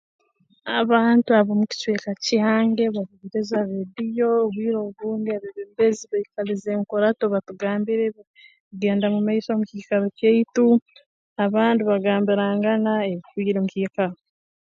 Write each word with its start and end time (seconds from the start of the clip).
Abantu 0.79 1.29
ab'omu 1.39 1.65
kicweka 1.71 2.11
kyange 2.25 2.83
bahuliriza 2.95 3.57
rreediyo 3.67 4.29
bwire 4.53 4.77
obundi 4.87 5.27
abeebembezi 5.31 6.03
baikaliza 6.11 6.69
enkurato 6.77 7.23
batugambira 7.33 8.01
ebi 8.05 8.21
kugenda 8.69 9.05
mu 9.13 9.19
maiso 9.27 9.49
mu 9.59 9.63
kiikaro 9.69 10.05
kyaitu 10.17 10.65
abandi 11.45 11.81
bagambirangana 11.89 12.91
ebifiiire 13.11 13.57
omu 13.59 13.69
kiikaro 13.73 14.15